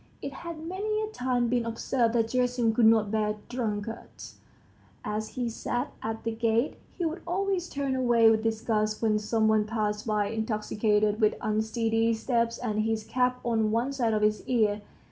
It 0.19 0.33
had 0.33 0.65
many 0.67 0.99
a 1.03 1.11
time 1.11 1.47
been 1.47 1.63
observed 1.63 2.15
that 2.15 2.29
Gerasim 2.29 2.73
could 2.73 2.87
not 2.87 3.11
bear 3.11 3.35
drunkards.... 3.49 4.39
As 5.05 5.27
he 5.37 5.47
sat 5.47 5.91
at 6.01 6.23
the 6.23 6.31
gates, 6.31 6.77
he 6.97 7.05
would 7.05 7.21
always 7.27 7.69
turn 7.69 7.95
away 7.95 8.27
with 8.31 8.41
disgust 8.41 9.03
when 9.03 9.19
some 9.19 9.47
one 9.47 9.65
passed 9.67 10.07
by 10.07 10.29
intoxicated, 10.29 11.21
with 11.21 11.35
unsteady 11.39 12.15
steps 12.15 12.57
and 12.57 12.79
his 12.81 13.03
cap 13.03 13.39
on 13.45 13.69
one 13.69 13.93
side 13.93 14.15
of 14.15 14.23
his 14.23 14.43
ear. 14.47 14.81